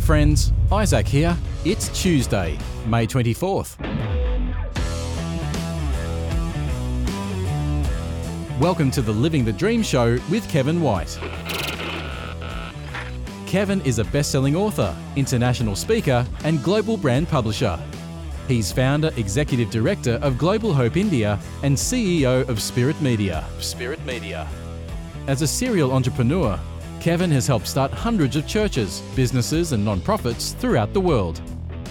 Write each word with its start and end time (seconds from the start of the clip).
Hey 0.00 0.06
friends, 0.06 0.50
Isaac 0.72 1.06
here. 1.06 1.36
It's 1.66 1.88
Tuesday, 1.90 2.56
May 2.86 3.06
24th. 3.06 3.78
Welcome 8.58 8.90
to 8.92 9.02
the 9.02 9.12
Living 9.12 9.44
the 9.44 9.52
Dream 9.52 9.82
Show 9.82 10.18
with 10.30 10.48
Kevin 10.48 10.80
White. 10.80 11.18
Kevin 13.46 13.82
is 13.82 13.98
a 13.98 14.04
best 14.04 14.30
selling 14.30 14.56
author, 14.56 14.96
international 15.16 15.76
speaker, 15.76 16.26
and 16.44 16.64
global 16.64 16.96
brand 16.96 17.28
publisher. 17.28 17.78
He's 18.48 18.72
founder, 18.72 19.10
executive 19.18 19.68
director 19.68 20.18
of 20.22 20.38
Global 20.38 20.72
Hope 20.72 20.96
India, 20.96 21.38
and 21.62 21.76
CEO 21.76 22.48
of 22.48 22.62
Spirit 22.62 22.98
Media. 23.02 23.44
Spirit 23.58 24.02
Media. 24.06 24.48
As 25.26 25.42
a 25.42 25.46
serial 25.46 25.92
entrepreneur, 25.92 26.58
Kevin 27.00 27.30
has 27.30 27.46
helped 27.46 27.66
start 27.66 27.90
hundreds 27.92 28.36
of 28.36 28.46
churches, 28.46 29.00
businesses, 29.16 29.72
and 29.72 29.82
non-profits 29.82 30.52
throughout 30.52 30.92
the 30.92 31.00
world. 31.00 31.40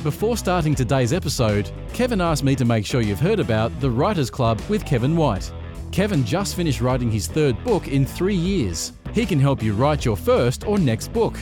Before 0.04 0.38
starting 0.38 0.76
today's 0.76 1.14
episode, 1.14 1.72
Kevin 1.94 2.22
asked 2.22 2.44
me 2.44 2.56
to 2.56 2.64
make 2.64 2.86
sure 2.86 3.02
you've 3.02 3.20
heard 3.20 3.40
about 3.40 3.78
the 3.80 3.90
Writers 3.90 4.30
Club 4.30 4.62
with 4.70 4.86
Kevin 4.86 5.18
White. 5.18 5.52
Kevin 5.92 6.24
just 6.24 6.56
finished 6.56 6.80
writing 6.80 7.10
his 7.10 7.26
third 7.26 7.62
book 7.64 7.88
in 7.88 8.06
three 8.06 8.36
years. 8.36 8.94
He 9.12 9.26
can 9.26 9.40
help 9.40 9.64
you 9.64 9.74
write 9.74 10.06
your 10.06 10.16
first 10.16 10.64
or 10.68 10.78
next 10.78 11.12
book. 11.12 11.36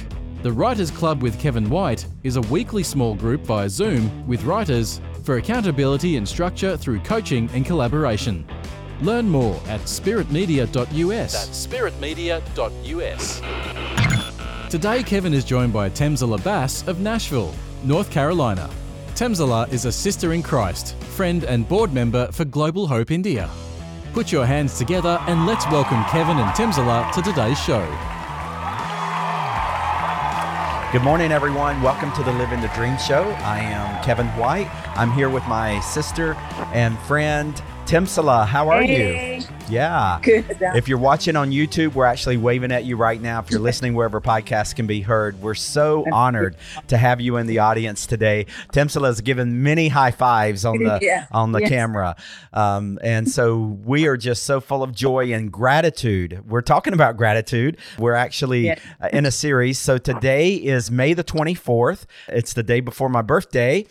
The 0.43 0.51
Writers 0.51 0.89
Club 0.89 1.21
with 1.21 1.37
Kevin 1.37 1.69
White 1.69 2.07
is 2.23 2.37
a 2.37 2.41
weekly 2.41 2.83
small 2.83 3.15
group 3.15 3.41
via 3.41 3.69
Zoom 3.69 4.25
with 4.25 4.45
writers 4.45 5.01
for 5.23 5.35
accountability 5.35 6.15
and 6.15 6.25
structure 6.25 6.77
through 6.77 7.01
coaching 7.01 7.49
and 7.53 7.65
collaboration. 7.65 8.47
Learn 9.01 9.29
more 9.29 9.55
at 9.67 9.81
spiritmedia.us. 9.81 11.33
That's 11.33 11.67
spiritmedia.us. 11.67 13.41
Today, 14.71 15.03
Kevin 15.03 15.33
is 15.33 15.45
joined 15.45 15.71
by 15.71 15.89
Temzala 15.89 16.43
Bass 16.43 16.87
of 16.87 16.99
Nashville, 16.99 17.53
North 17.83 18.09
Carolina. 18.09 18.69
Temzala 19.13 19.71
is 19.71 19.85
a 19.85 19.91
sister 19.91 20.33
in 20.33 20.41
Christ, 20.43 20.95
friend 20.95 21.43
and 21.43 21.67
board 21.67 21.93
member 21.93 22.31
for 22.31 22.45
Global 22.45 22.87
Hope 22.87 23.11
India. 23.11 23.49
Put 24.13 24.31
your 24.31 24.45
hands 24.45 24.77
together 24.77 25.19
and 25.27 25.45
let's 25.45 25.65
welcome 25.67 26.03
Kevin 26.05 26.37
and 26.37 26.49
Temzala 26.51 27.11
to 27.13 27.21
today's 27.21 27.59
show. 27.59 27.85
Good 30.91 31.03
morning, 31.03 31.31
everyone. 31.31 31.81
Welcome 31.81 32.13
to 32.13 32.23
the 32.23 32.31
Living 32.31 32.61
the 32.61 32.69
Dream 32.69 32.97
Show. 32.97 33.23
I 33.43 33.59
am 33.59 34.03
Kevin 34.03 34.27
White. 34.29 34.69
I'm 34.97 35.11
here 35.11 35.29
with 35.29 35.45
my 35.45 35.79
sister 35.81 36.33
and 36.73 36.97
friend, 36.99 37.61
Timsala. 37.87 38.45
How 38.45 38.67
are 38.67 38.81
hey. 38.83 39.37
you? 39.37 39.45
Yeah. 39.69 40.19
Good. 40.21 40.45
If 40.75 40.89
you're 40.89 40.97
watching 40.97 41.37
on 41.37 41.51
YouTube, 41.51 41.93
we're 41.93 42.03
actually 42.05 42.35
waving 42.35 42.73
at 42.73 42.83
you 42.83 42.97
right 42.97 43.21
now. 43.21 43.39
If 43.39 43.49
you're 43.49 43.61
listening 43.61 43.93
wherever 43.93 44.19
podcasts 44.19 44.75
can 44.75 44.87
be 44.87 44.99
heard, 44.99 45.41
we're 45.41 45.53
so 45.53 46.03
honored 46.11 46.57
to 46.89 46.97
have 46.97 47.21
you 47.21 47.37
in 47.37 47.47
the 47.47 47.59
audience 47.59 48.05
today. 48.05 48.45
Timsala 48.73 49.05
has 49.05 49.21
given 49.21 49.63
many 49.63 49.87
high 49.87 50.11
fives 50.11 50.65
on 50.65 50.79
the 50.83 50.99
Yeah. 51.01 51.27
on 51.31 51.53
the 51.53 51.59
Yes. 51.61 51.69
camera, 51.69 52.15
um, 52.51 52.99
and 53.01 53.29
so 53.29 53.77
we 53.85 54.05
are 54.05 54.17
just 54.17 54.43
so 54.43 54.59
full 54.59 54.83
of 54.83 54.93
joy 54.93 55.31
and 55.31 55.49
gratitude. 55.49 56.41
We're 56.45 56.61
talking 56.61 56.91
about 56.93 57.15
gratitude. 57.15 57.77
We're 57.97 58.15
actually 58.15 58.65
Yes. 58.65 58.79
uh, 59.01 59.07
in 59.13 59.25
a 59.25 59.31
series. 59.31 59.79
So 59.79 59.97
today 59.97 60.55
is 60.55 60.91
May 60.91 61.13
the 61.13 61.23
24th. 61.23 62.05
It's 62.27 62.51
the 62.51 62.63
day 62.63 62.81
before 62.81 63.07
my 63.07 63.21
birthday. 63.21 63.85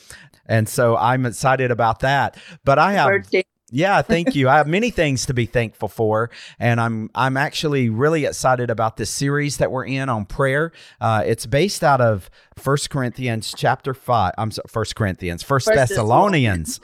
And 0.45 0.69
so 0.69 0.97
I'm 0.99 1.25
excited 1.27 1.71
about 1.71 2.01
that. 2.01 2.37
But 2.65 2.79
I 2.79 2.93
have 2.93 3.09
Birthday. 3.09 3.45
Yeah, 3.71 4.01
thank 4.03 4.35
you. 4.37 4.49
I 4.49 4.59
have 4.59 4.69
many 4.69 4.91
things 4.91 5.27
to 5.27 5.35
be 5.35 5.47
thankful 5.47 5.89
for, 5.89 6.31
and 6.59 6.81
I'm 6.81 7.11
I'm 7.15 7.37
actually 7.37 7.89
really 7.89 8.25
excited 8.25 8.71
about 8.71 8.97
this 8.97 9.11
series 9.11 9.57
that 9.57 9.73
we're 9.73 9.87
in 9.87 10.09
on 10.09 10.25
prayer. 10.25 10.73
Uh, 11.01 11.25
it's 11.27 11.47
based 11.47 11.83
out 11.83 12.01
of 12.01 12.31
First 12.57 12.91
Corinthians 12.91 13.53
chapter 13.57 13.93
five. 13.93 14.35
I'm 14.39 14.51
sorry, 14.53 14.67
First 14.69 14.95
Corinthians, 14.95 15.43
First 15.43 15.67
First 15.67 15.77
Thessalonians, 15.77 16.81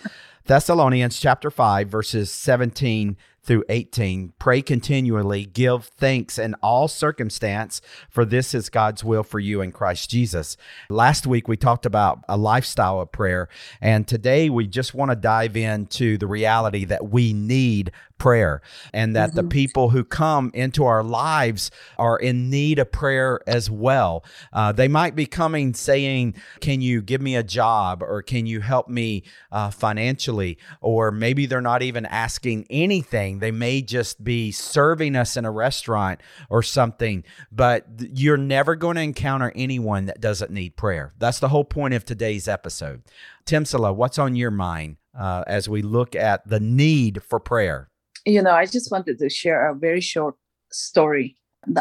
Thessalonians 0.47 1.21
chapter 1.21 1.51
five, 1.51 1.89
verses 1.89 2.31
seventeen 2.31 3.17
through 3.45 3.65
18 3.69 4.33
pray 4.39 4.63
continually 4.63 5.45
give 5.45 5.87
thanks 5.87 6.39
in 6.39 6.55
all 6.63 6.87
circumstance 6.87 7.81
for 8.09 8.25
this 8.25 8.55
is 8.55 8.69
god's 8.69 9.03
will 9.03 9.23
for 9.23 9.41
you 9.41 9.61
in 9.61 9.73
christ 9.73 10.11
jesus. 10.11 10.57
Last 10.89 11.27
week 11.27 11.49
we 11.49 11.57
talked 11.57 11.87
about 11.87 12.21
a 12.29 12.37
lifestyle 12.37 13.01
of 13.01 13.11
prayer 13.11 13.49
and 13.81 14.07
today 14.07 14.49
we 14.49 14.67
just 14.67 14.95
want 14.95 15.11
to 15.11 15.17
dive 15.17 15.57
into 15.57 16.19
the 16.19 16.27
reality 16.27 16.85
that 16.85 17.11
we 17.11 17.33
need 17.33 17.91
prayer 18.23 18.63
and 18.93 19.17
that 19.17 19.35
the 19.35 19.43
people 19.43 19.89
who 19.89 20.05
come 20.05 20.49
into 20.55 20.85
our 20.85 21.03
lives 21.03 21.73
are 21.99 22.17
in 22.17 22.49
need 22.49 22.79
of 22.79 22.93
prayer 22.93 23.41
as 23.49 23.69
well. 23.69 24.25
Uh, 24.53 24.71
they 24.71 24.87
might 24.87 25.17
be 25.17 25.27
coming 25.27 25.75
saying 25.75 26.33
can 26.61 26.81
you 26.81 27.03
give 27.03 27.21
me 27.21 27.35
a 27.35 27.43
job 27.43 28.01
or 28.01 28.23
can 28.23 28.47
you 28.47 28.61
help 28.61 28.89
me 28.89 29.25
uh, 29.51 29.73
financially? 29.73 30.57
Or 30.81 31.11
maybe 31.11 31.47
they're 31.47 31.61
not 31.61 31.83
even 31.83 32.07
asking 32.07 32.65
anything. 32.71 33.41
They 33.41 33.51
may 33.51 33.83
just 33.83 34.23
be 34.23 34.53
serving 34.53 35.17
us 35.17 35.37
in 35.37 35.45
a 35.45 35.51
restaurant 35.51 36.21
or 36.49 36.63
something 36.63 37.25
but 37.51 37.87
you're 37.99 38.37
never 38.37 38.77
going 38.77 38.95
to 38.95 39.03
encounter 39.03 39.51
anyone 39.57 40.07
that 40.07 40.21
doesn't 40.21 40.53
need 40.53 40.77
prayer. 40.77 41.13
That's 41.19 41.41
the 41.41 41.49
whole 41.49 41.65
point 41.65 41.95
of 41.95 42.05
today's 42.05 42.47
episode. 42.47 43.03
Timsala 43.47 43.93
what's 43.93 44.19
on 44.21 44.37
your 44.37 44.53
mind 44.53 44.99
uh, 45.19 45.43
as 45.49 45.69
we 45.69 45.83
look 45.83 46.15
at 46.15 46.47
the 46.47 46.61
need 46.61 47.21
for 47.25 47.41
prayer 47.41 47.89
You 48.25 48.43
know, 48.43 48.53
I 48.53 48.67
just 48.67 48.91
wanted 48.91 49.19
to 49.19 49.29
share 49.29 49.69
a 49.69 49.75
very 49.75 50.01
short 50.01 50.37
story. 50.71 51.37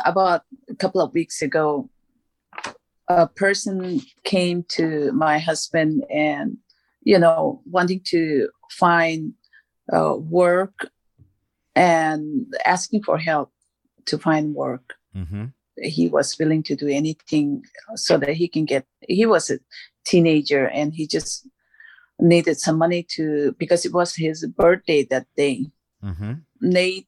About 0.06 0.44
a 0.70 0.76
couple 0.76 1.02
of 1.02 1.14
weeks 1.14 1.42
ago, 1.42 1.90
a 3.08 3.28
person 3.28 4.02
came 4.24 4.64
to 4.70 5.12
my 5.12 5.40
husband 5.40 6.04
and, 6.10 6.58
you 7.04 7.18
know, 7.18 7.62
wanting 7.66 8.02
to 8.06 8.50
find 8.70 9.34
uh, 9.92 10.16
work 10.16 10.90
and 11.76 12.54
asking 12.66 13.04
for 13.04 13.18
help 13.18 13.52
to 14.06 14.18
find 14.18 14.56
work. 14.56 14.96
mm-hmm. 15.16 15.46
he 15.78 16.08
was 16.10 16.38
willing 16.40 16.64
to 16.64 16.76
do 16.76 16.88
anything 16.88 17.64
so 17.96 18.18
that 18.18 18.34
he 18.34 18.48
can 18.48 18.66
get 18.66 18.86
he 19.08 19.26
was 19.26 19.50
a 19.50 19.60
teenager 20.06 20.68
and 20.68 20.94
he 20.94 21.08
just 21.08 21.48
needed 22.20 22.60
some 22.60 22.78
money 22.78 23.04
to 23.04 23.56
because 23.58 23.86
it 23.86 23.94
was 23.94 24.16
his 24.16 24.46
birthday 24.46 25.04
that 25.04 25.28
day 25.36 25.66
Mm-hmm. 26.04 26.34
nate 26.62 27.08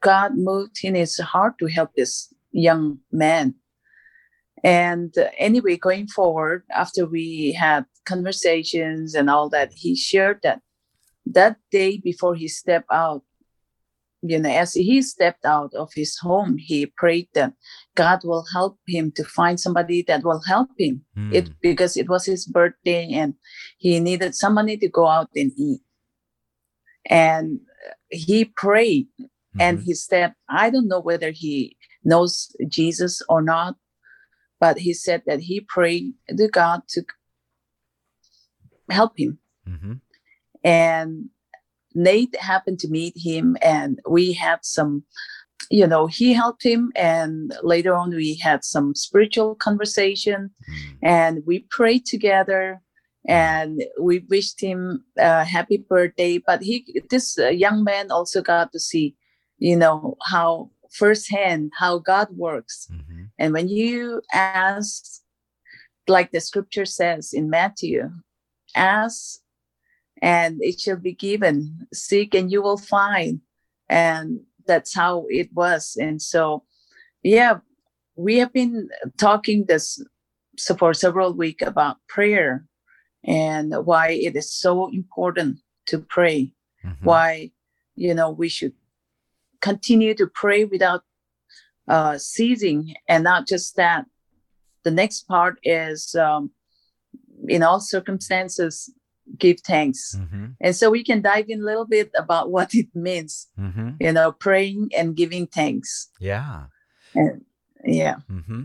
god 0.00 0.32
moved 0.34 0.78
in 0.82 0.94
his 0.94 1.16
heart 1.18 1.54
to 1.58 1.66
help 1.66 1.90
this 1.94 2.32
young 2.50 2.98
man 3.12 3.54
and 4.64 5.14
anyway 5.38 5.76
going 5.76 6.08
forward 6.08 6.64
after 6.74 7.06
we 7.06 7.52
had 7.52 7.84
conversations 8.04 9.14
and 9.14 9.30
all 9.30 9.48
that 9.50 9.72
he 9.72 9.94
shared 9.94 10.40
that 10.42 10.60
that 11.24 11.56
day 11.70 11.98
before 11.98 12.34
he 12.34 12.48
stepped 12.48 12.90
out 12.90 13.22
you 14.22 14.38
know 14.38 14.50
as 14.50 14.74
he 14.74 15.00
stepped 15.00 15.44
out 15.44 15.72
of 15.74 15.90
his 15.94 16.18
home 16.18 16.56
he 16.58 16.86
prayed 16.86 17.28
that 17.34 17.52
god 17.94 18.20
will 18.24 18.44
help 18.52 18.76
him 18.86 19.12
to 19.12 19.24
find 19.24 19.58
somebody 19.58 20.02
that 20.02 20.24
will 20.24 20.42
help 20.46 20.68
him 20.78 21.04
Hmm. 21.14 21.32
it 21.32 21.48
because 21.62 21.96
it 21.96 22.08
was 22.08 22.26
his 22.26 22.44
birthday 22.44 23.08
and 23.12 23.34
he 23.78 24.00
needed 24.00 24.34
some 24.34 24.54
money 24.54 24.76
to 24.78 24.88
go 24.88 25.06
out 25.06 25.30
and 25.36 25.52
eat 25.56 25.80
and 27.06 27.60
he 28.10 28.44
prayed 28.44 29.08
and 29.58 29.78
Mhm. 29.78 29.84
he 29.84 29.94
said 29.94 30.34
i 30.48 30.70
don't 30.70 30.88
know 30.88 31.00
whether 31.00 31.30
he 31.30 31.76
knows 32.04 32.54
jesus 32.68 33.22
or 33.28 33.40
not 33.42 33.76
but 34.60 34.78
he 34.78 34.92
said 34.92 35.22
that 35.26 35.40
he 35.40 35.60
prayed 35.60 36.12
to 36.38 36.48
god 36.48 36.80
to 36.88 37.00
help 38.90 39.18
him 39.18 39.38
Mhm. 39.66 40.00
and 40.64 41.30
Nate 41.94 42.36
happened 42.36 42.78
to 42.80 42.88
meet 42.88 43.14
him 43.16 43.56
and 43.62 44.00
we 44.08 44.32
had 44.32 44.64
some 44.64 45.04
you 45.70 45.86
know 45.86 46.06
he 46.06 46.32
helped 46.32 46.62
him 46.64 46.92
and 46.96 47.52
later 47.62 47.94
on 47.94 48.10
we 48.10 48.34
had 48.36 48.64
some 48.64 48.94
spiritual 48.94 49.54
conversation 49.54 50.50
Mm. 50.68 50.98
and 51.02 51.46
we 51.46 51.60
prayed 51.70 52.04
together 52.06 52.80
and 53.28 53.82
we 54.00 54.20
wished 54.30 54.60
him 54.60 55.04
a 55.18 55.44
happy 55.44 55.76
birthday 55.76 56.38
but 56.38 56.62
he 56.62 57.02
this 57.10 57.38
uh, 57.38 57.48
young 57.48 57.84
man 57.84 58.10
also 58.10 58.40
got 58.42 58.72
to 58.72 58.80
see 58.80 59.14
you 59.58 59.76
know 59.76 60.16
how 60.24 60.70
firsthand 60.90 61.70
how 61.78 61.98
god 61.98 62.28
works 62.36 62.88
Mhm. 62.90 63.30
and 63.38 63.52
when 63.52 63.68
you 63.68 64.22
ask, 64.32 65.22
like 66.08 66.32
the 66.32 66.40
scripture 66.40 66.86
says 66.86 67.32
in 67.32 67.48
Matthew, 67.50 68.10
ask 68.74 69.40
and 70.22 70.58
it 70.60 70.80
shall 70.80 70.96
be 70.96 71.12
given, 71.14 71.86
seek 71.92 72.34
and 72.34 72.50
you 72.50 72.62
will 72.62 72.76
find. 72.78 73.40
And 73.88 74.40
that's 74.66 74.94
how 74.94 75.26
it 75.28 75.48
was. 75.52 75.96
And 75.98 76.20
so, 76.20 76.64
yeah, 77.22 77.58
we 78.16 78.38
have 78.38 78.52
been 78.52 78.88
talking 79.16 79.64
this 79.66 80.02
so 80.58 80.74
for 80.74 80.92
several 80.94 81.32
weeks 81.32 81.66
about 81.66 81.96
prayer 82.08 82.66
and 83.24 83.74
why 83.84 84.08
it 84.10 84.34
is 84.36 84.50
so 84.52 84.88
important 84.92 85.58
to 85.86 85.98
pray 85.98 86.52
Mhm. 86.84 86.96
why 87.02 87.50
you 87.96 88.14
know 88.14 88.30
we 88.30 88.48
should 88.48 88.72
continue 89.60 90.14
to 90.14 90.26
pray 90.26 90.64
without 90.64 91.02
uh, 91.88 92.16
ceasing 92.18 92.94
and 93.08 93.22
not 93.24 93.46
just 93.46 93.76
that 93.76 94.06
the 94.84 94.90
next 94.90 95.26
part 95.28 95.58
is 95.64 96.14
um, 96.14 96.50
in 97.48 97.62
all 97.62 97.80
circumstances 97.80 98.90
give 99.38 99.60
thanks 99.60 100.16
Mm-hmm. 100.18 100.46
and 100.60 100.74
so 100.74 100.90
we 100.90 101.04
can 101.04 101.20
dive 101.22 101.46
in 101.48 101.60
a 101.60 101.64
little 101.64 101.86
bit 101.86 102.10
about 102.16 102.50
what 102.54 102.74
it 102.74 102.88
means 102.94 103.48
Mm-hmm. 103.58 103.90
you 104.00 104.12
know 104.12 104.32
praying 104.32 104.90
and 104.96 105.14
giving 105.16 105.46
thanks 105.46 106.08
Yeah. 106.18 106.66
and 107.14 107.44
yeah 107.84 108.16
Mm-hmm. 108.30 108.62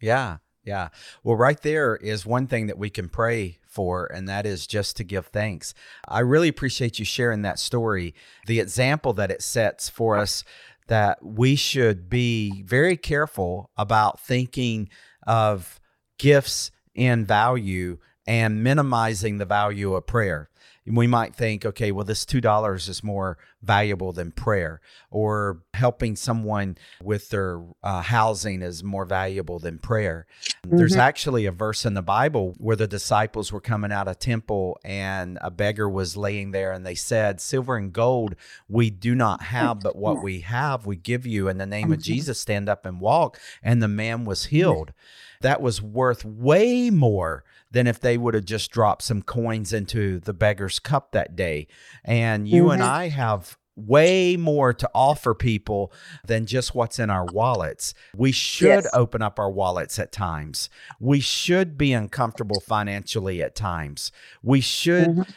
Yeah. 0.00 0.36
Yeah. 0.64 0.88
Well, 1.24 1.36
right 1.36 1.60
there 1.62 1.96
is 1.96 2.26
one 2.26 2.46
thing 2.48 2.66
that 2.66 2.76
we 2.78 2.90
can 2.90 3.08
pray 3.08 3.58
for, 3.76 4.06
and 4.06 4.26
that 4.26 4.46
is 4.46 4.66
just 4.66 4.96
to 4.96 5.04
give 5.04 5.26
thanks. 5.26 5.74
I 6.08 6.20
really 6.20 6.48
appreciate 6.48 6.98
you 6.98 7.04
sharing 7.04 7.42
that 7.42 7.58
story, 7.58 8.14
the 8.46 8.58
example 8.58 9.12
that 9.12 9.30
it 9.30 9.42
sets 9.42 9.90
for 9.90 10.16
us 10.16 10.42
that 10.88 11.22
we 11.22 11.56
should 11.56 12.08
be 12.08 12.62
very 12.62 12.96
careful 12.96 13.70
about 13.76 14.18
thinking 14.18 14.88
of 15.26 15.78
gifts 16.18 16.70
in 16.94 17.26
value 17.26 17.98
and 18.26 18.64
minimizing 18.64 19.36
the 19.36 19.44
value 19.44 19.94
of 19.94 20.06
prayer. 20.06 20.48
We 20.86 21.06
might 21.08 21.34
think, 21.34 21.66
okay, 21.66 21.90
well, 21.90 22.04
this 22.04 22.24
$2 22.24 22.88
is 22.88 23.02
more 23.02 23.38
valuable 23.62 24.12
than 24.12 24.30
prayer, 24.30 24.80
or 25.10 25.62
helping 25.74 26.14
someone 26.14 26.78
with 27.02 27.30
their 27.30 27.60
uh, 27.82 28.02
housing 28.02 28.62
is 28.62 28.84
more 28.84 29.04
valuable 29.04 29.58
than 29.58 29.78
prayer. 29.78 30.26
There's 30.64 30.94
Mhm. 30.94 31.00
actually 31.00 31.46
a 31.46 31.50
verse 31.52 31.84
in 31.84 31.94
the 31.94 32.02
Bible 32.02 32.54
where 32.58 32.76
the 32.76 32.86
disciples 32.86 33.52
were 33.52 33.60
coming 33.60 33.90
out 33.90 34.06
of 34.06 34.18
temple 34.20 34.78
and 34.84 35.38
a 35.40 35.50
beggar 35.50 35.88
was 35.88 36.16
laying 36.16 36.52
there 36.52 36.72
and 36.72 36.86
they 36.86 36.94
said, 36.94 37.40
Silver 37.40 37.76
and 37.76 37.92
gold 37.92 38.36
we 38.68 38.90
do 38.90 39.14
not 39.14 39.42
have, 39.44 39.80
but 39.80 39.96
what 39.96 40.22
we 40.22 40.40
have 40.40 40.86
we 40.86 40.96
give 40.96 41.26
you. 41.26 41.48
In 41.48 41.58
the 41.58 41.66
name 41.66 41.92
of 41.92 41.98
Mhm. 41.98 42.02
Jesus, 42.02 42.38
stand 42.40 42.68
up 42.68 42.86
and 42.86 43.00
walk. 43.00 43.38
And 43.62 43.82
the 43.82 43.88
man 43.88 44.24
was 44.24 44.46
healed. 44.46 44.92
That 45.40 45.60
was 45.60 45.82
worth 45.82 46.24
way 46.24 46.90
more 46.90 47.44
than 47.70 47.86
if 47.86 48.00
they 48.00 48.16
would 48.16 48.34
have 48.34 48.44
just 48.44 48.70
dropped 48.70 49.02
some 49.02 49.22
coins 49.22 49.72
into 49.72 50.20
the 50.20 50.32
beggar's 50.34 50.78
cup 50.78 51.12
that 51.12 51.34
day. 51.36 51.66
And 52.04 52.48
you 52.48 52.70
and 52.70 52.80
Mhm. 52.82 52.86
I 52.88 53.08
have 53.08 53.56
way 53.78 54.38
more 54.38 54.72
to 54.72 54.88
offer 54.94 55.34
people 55.34 55.92
than 56.26 56.46
just 56.46 56.74
what's 56.74 56.98
in 56.98 57.10
our 57.10 57.26
wallets. 57.26 57.92
We 58.16 58.32
should 58.32 58.68
Yes. 58.68 58.88
open 58.94 59.20
up 59.20 59.38
our 59.38 59.50
wallets 59.50 59.98
at 59.98 60.12
times. 60.12 60.70
We 60.98 61.20
should 61.20 61.76
be 61.76 61.92
uncomfortable 61.92 62.60
financially 62.60 63.42
at 63.42 63.54
times. 63.54 64.12
We 64.42 64.62
should 64.62 65.08
Mhm. 65.08 65.28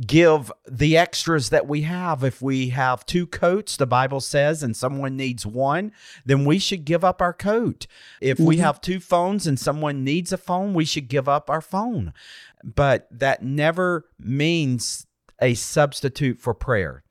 Give 0.00 0.50
the 0.68 0.96
extras 0.96 1.50
that 1.50 1.68
we 1.68 1.82
have. 1.82 2.24
If 2.24 2.42
we 2.42 2.70
have 2.70 3.06
two 3.06 3.26
coats, 3.26 3.76
the 3.76 3.86
Bible 3.86 4.20
says, 4.20 4.62
and 4.62 4.76
someone 4.76 5.16
needs 5.16 5.46
one, 5.46 5.92
then 6.24 6.44
we 6.44 6.58
should 6.58 6.84
give 6.84 7.04
up 7.04 7.22
our 7.22 7.32
coat. 7.32 7.86
If 8.20 8.40
we 8.40 8.56
Mhm. 8.56 8.60
have 8.60 8.80
two 8.80 9.00
phones 9.00 9.46
and 9.46 9.58
someone 9.58 10.02
needs 10.02 10.32
a 10.32 10.36
phone, 10.36 10.74
we 10.74 10.84
should 10.84 11.08
give 11.08 11.28
up 11.28 11.48
our 11.48 11.60
phone. 11.60 12.12
But 12.64 13.06
that 13.10 13.42
never 13.42 14.06
means 14.18 15.06
a 15.40 15.54
substitute 15.54 16.40
for 16.40 16.54
prayer. 16.54 17.02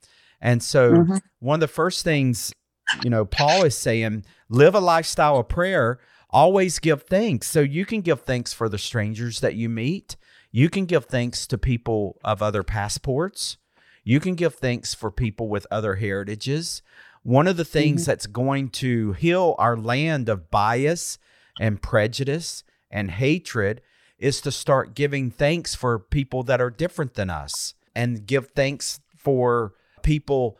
And 0.41 0.62
so, 0.62 0.91
Mhm. 0.91 1.21
one 1.39 1.57
of 1.57 1.62
the 1.62 1.68
first 1.74 2.03
things, 2.03 2.53
you 3.01 3.09
know, 3.09 3.24
Paul 3.24 3.63
is 3.63 3.77
saying, 3.77 4.25
live 4.50 4.75
a 4.75 4.80
lifestyle 4.80 5.38
of 5.38 5.47
prayer, 5.47 6.00
always 6.30 6.80
give 6.80 7.03
thanks. 7.03 7.47
So, 7.47 7.62
you 7.62 7.85
can 7.85 8.01
give 8.01 8.21
thanks 8.21 8.51
for 8.51 8.68
the 8.68 8.77
strangers 8.77 9.39
that 9.39 9.56
you 9.56 9.69
meet. 9.69 10.18
You 10.56 10.70
can 10.70 10.86
give 10.86 11.06
thanks 11.06 11.48
to 11.48 11.58
people 11.58 12.20
of 12.24 12.44
other 12.44 12.62
passports. 12.62 13.58
You 14.04 14.20
can 14.20 14.36
give 14.36 14.54
thanks 14.54 14.94
for 14.94 15.10
people 15.10 15.50
with 15.50 15.66
other 15.72 15.96
heritages. 15.96 16.84
One 17.24 17.48
of 17.48 17.58
the 17.58 17.66
things 17.66 18.06
that's 18.06 18.28
going 18.28 18.70
to 18.70 19.14
heal 19.14 19.56
our 19.58 19.76
land 19.76 20.30
of 20.30 20.52
bias 20.52 21.18
and 21.60 21.82
prejudice 21.82 22.64
and 22.92 23.10
hatred 23.10 23.82
is 24.20 24.42
to 24.42 24.52
start 24.52 24.94
giving 24.94 25.32
thanks 25.32 25.74
for 25.74 25.98
people 25.98 26.44
that 26.44 26.62
are 26.62 26.70
different 26.70 27.16
than 27.16 27.32
us 27.32 27.74
and 27.96 28.28
give 28.28 28.52
thanks 28.52 29.00
for 29.18 29.74
people 30.04 30.60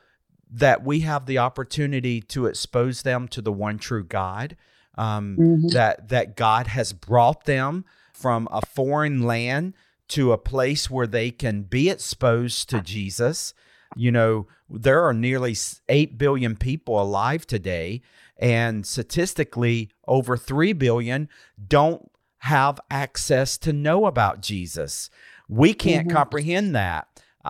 that 0.50 0.84
we 0.84 1.02
have 1.02 1.28
the 1.28 1.38
opportunity 1.38 2.20
to 2.20 2.48
expose 2.48 3.04
them 3.04 3.28
to 3.28 3.42
the 3.44 3.52
one 3.54 3.78
true 3.78 4.04
God. 4.04 4.56
Um, 4.96 5.38
Mhm. 5.40 5.72
that 5.72 6.10
that 6.10 6.36
God 6.36 6.68
has 6.68 6.94
brought 6.94 7.46
them 7.46 7.84
from 8.14 8.48
a 8.52 8.62
foreign 8.64 9.24
land 9.24 9.74
to 10.10 10.32
a 10.32 10.38
place 10.38 10.90
where 10.90 11.08
they 11.08 11.32
can 11.32 11.64
be 11.64 11.90
exposed 11.90 12.70
to 12.70 12.82
Jesus. 12.82 13.54
You 13.96 14.12
know, 14.12 14.48
there 14.70 15.04
are 15.04 15.14
nearly 15.14 15.56
8 15.90 16.18
billion 16.18 16.56
people 16.56 17.02
alive 17.02 17.46
today 17.48 18.02
and 18.38 18.86
statistically 18.86 19.90
over 20.08 20.36
3 20.36 20.74
billion 20.74 21.30
don't 21.68 22.10
have 22.40 22.80
access 22.92 23.58
to 23.60 23.72
know 23.72 24.06
about 24.06 24.42
Jesus. 24.42 25.10
We 25.48 25.74
can't 25.74 26.08
Mhm. 26.08 26.14
comprehend 26.14 26.76
that. 26.76 27.08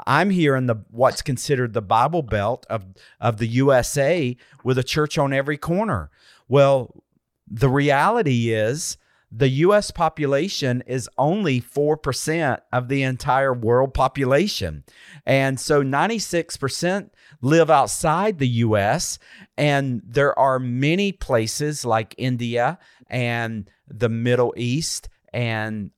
I'm 0.07 0.29
here 0.31 0.55
in 0.55 0.65
the 0.67 0.75
what's 0.89 1.21
considered 1.21 1.73
the 1.73 1.81
Bible 1.81 2.23
Belt 2.23 2.65
of 2.69 2.85
of 3.19 3.37
the 3.37 3.47
USA 3.47 4.35
with 4.63 4.77
a 4.77 4.83
church 4.83 5.17
on 5.17 5.31
every 5.33 5.57
corner. 5.57 6.09
Well, 6.47 7.03
the 7.47 7.69
reality 7.69 8.51
is 8.51 8.97
the 9.35 9.49
US 9.49 9.89
population 9.89 10.83
is 10.85 11.09
only 11.17 11.59
4% 11.59 12.59
of 12.71 12.87
the 12.87 13.01
entire 13.01 13.53
world 13.53 13.93
population. 13.93 14.83
And 15.25 15.59
so 15.59 15.81
96% 15.81 17.09
live 17.41 17.71
outside 17.71 18.37
the 18.37 18.47
US. 18.47 19.17
And 19.57 20.03
there 20.05 20.37
are 20.37 20.59
many 20.59 21.11
places 21.11 21.83
like 21.83 22.13
India 22.17 22.77
and 23.07 23.69
the 23.87 24.09
Middle 24.09 24.53
East 24.55 25.09
and 25.33 25.89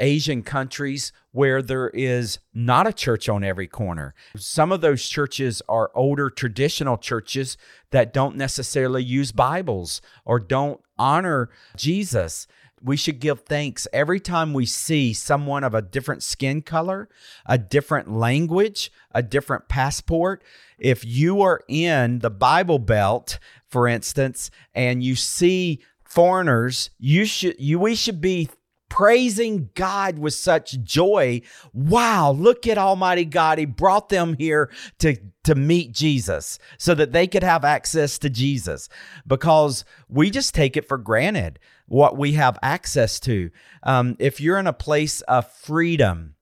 Asian 0.00 0.42
countries 0.42 1.12
where 1.32 1.62
there 1.62 1.90
is 1.90 2.40
not 2.52 2.86
a 2.86 2.92
church 2.92 3.28
on 3.28 3.44
every 3.44 3.68
corner. 3.68 4.14
Some 4.36 4.72
of 4.72 4.80
those 4.80 5.06
churches 5.06 5.62
are 5.68 5.92
older 5.94 6.28
traditional 6.28 6.96
churches 6.96 7.56
that 7.90 8.12
don't 8.12 8.36
necessarily 8.36 9.04
use 9.04 9.30
Bibles 9.30 10.00
or 10.24 10.40
don't 10.40 10.80
honor 10.98 11.50
Jesus. 11.76 12.48
We 12.82 12.96
should 12.96 13.20
give 13.20 13.40
thanks 13.40 13.86
every 13.92 14.20
time 14.20 14.54
we 14.54 14.64
see 14.66 15.12
someone 15.12 15.64
of 15.64 15.74
a 15.74 15.82
different 15.82 16.22
skin 16.22 16.62
color, 16.62 17.08
a 17.44 17.58
different 17.58 18.10
language, 18.10 18.90
a 19.12 19.22
different 19.22 19.68
passport. 19.68 20.42
If 20.78 21.04
you 21.04 21.42
are 21.42 21.60
in 21.68 22.20
the 22.20 22.30
Bible 22.30 22.78
Belt, 22.78 23.38
for 23.68 23.86
instance, 23.86 24.50
and 24.74 25.02
you 25.04 25.14
see 25.14 25.80
foreigners, 26.04 26.90
you 26.98 27.24
should 27.26 27.60
you 27.60 27.78
we 27.78 27.94
should 27.94 28.20
be 28.20 28.48
praising 28.90 29.70
God 29.74 30.18
with 30.18 30.34
such 30.34 30.82
joy. 30.82 31.40
Wow, 31.72 32.32
look 32.32 32.66
at 32.66 32.76
Almighty 32.76 33.24
God. 33.24 33.56
He 33.56 33.64
brought 33.64 34.10
them 34.10 34.36
here 34.38 34.70
to, 34.98 35.16
to 35.44 35.54
meet 35.54 35.92
Jesus 35.92 36.58
so 36.76 36.94
that 36.94 37.12
they 37.12 37.26
could 37.26 37.42
have 37.42 37.64
access 37.64 38.18
to 38.18 38.28
Jesus 38.28 38.90
because 39.26 39.86
we 40.08 40.28
just 40.28 40.54
take 40.54 40.76
it 40.76 40.86
for 40.86 40.98
granted 40.98 41.58
what 41.86 42.18
we 42.18 42.32
have 42.32 42.58
access 42.62 43.18
to. 43.20 43.50
Um, 43.82 44.16
if 44.18 44.40
you're 44.40 44.58
in 44.58 44.66
a 44.66 44.72
place 44.74 45.22
of 45.22 45.50
freedom 45.50 46.34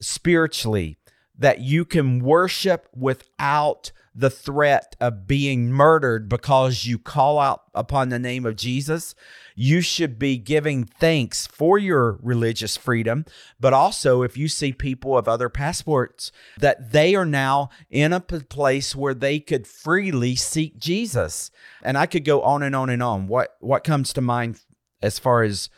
spiritually, 0.00 0.98
that 1.38 1.60
you 1.60 1.84
can 1.84 2.20
worship 2.20 2.88
without 2.94 3.92
the 4.18 4.30
threat 4.30 4.96
of 4.98 5.26
being 5.26 5.70
murdered 5.70 6.26
because 6.28 6.86
you 6.86 6.98
call 6.98 7.38
out 7.38 7.64
upon 7.74 8.08
the 8.08 8.18
name 8.18 8.46
of 8.46 8.56
Jesus, 8.56 9.14
you 9.54 9.82
should 9.82 10.18
be 10.18 10.38
giving 10.38 10.84
thanks 10.84 11.46
for 11.46 11.78
your 11.78 12.18
religious 12.22 12.78
freedom. 12.78 13.26
But 13.60 13.74
also, 13.74 14.22
if 14.22 14.36
you 14.36 14.48
see 14.48 14.72
people 14.72 15.18
of 15.18 15.28
other 15.28 15.50
passports, 15.50 16.32
that 16.58 16.92
they 16.92 17.14
are 17.14 17.26
now 17.26 17.68
in 17.90 18.14
a 18.14 18.20
place 18.20 18.96
where 18.96 19.14
they 19.14 19.38
could 19.38 19.66
freely 19.66 20.34
seek 20.34 20.78
Jesus. 20.78 21.50
And 21.82 21.98
I 21.98 22.06
could 22.06 22.24
go 22.24 22.40
on 22.40 22.62
and 22.62 22.74
on 22.74 22.88
and 22.88 23.02
on. 23.02 23.26
What 23.26 23.56
what 23.60 23.84
comes 23.84 24.14
to 24.14 24.22
mind 24.22 24.60
as 25.02 25.18
far 25.18 25.42
as 25.42 25.68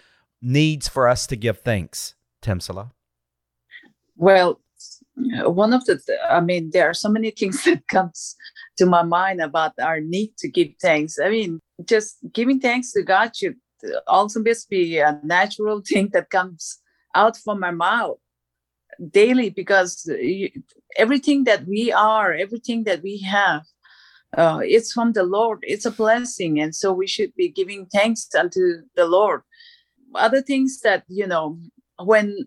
needs 0.41 0.87
for 0.87 1.09
us 1.09 1.27
to 1.27 1.37
give 1.37 1.59
thanks, 1.59 2.15
Timsala? 2.41 2.93
Well, 4.17 4.61
one 5.45 5.73
of 5.73 5.85
the, 5.85 6.01
I 6.31 6.41
mean, 6.41 6.71
there 6.73 6.89
are 6.89 6.95
so 6.95 7.09
many 7.09 7.31
things 7.39 7.65
that 7.65 7.87
comes 7.89 8.37
to 8.79 8.87
my 8.87 9.03
mind 9.03 9.41
about 9.41 9.73
our 9.81 10.01
need 10.01 10.37
to 10.39 10.49
give 10.49 10.69
thanks. 10.81 11.19
I 11.19 11.31
mean, 11.31 11.61
just 11.85 12.19
giving 12.33 12.61
thanks 12.61 12.93
to 12.93 13.03
God 13.03 13.37
should 13.37 13.57
also 14.07 14.43
just 14.43 14.69
be 14.69 14.99
a 14.99 15.19
natural 15.23 15.83
thing 15.87 16.11
that 16.13 16.31
comes 16.31 16.79
out 17.15 17.37
from 17.37 17.61
my 17.61 17.71
mouth 17.71 18.19
daily 19.11 19.51
because 19.51 20.11
everything 20.97 21.45
that 21.45 21.67
we 21.67 21.93
are, 21.93 22.33
everything 22.33 22.85
that 22.85 23.03
we 23.03 23.19
have, 23.21 23.63
uh, 24.37 24.61
it's 24.63 24.93
from 24.93 25.13
the 25.13 25.23
Lord. 25.23 25.61
It's 25.63 25.87
a 25.87 25.91
blessing, 25.91 26.61
and 26.61 26.75
so 26.75 26.93
we 26.93 27.07
should 27.07 27.35
be 27.35 27.49
giving 27.49 27.87
thanks 27.87 28.29
unto 28.35 28.83
the 28.95 29.07
Lord. 29.07 29.43
Other 30.15 30.43
things 30.43 30.81
that 30.81 31.05
you 31.09 31.27
know, 31.27 31.59
when 31.99 32.47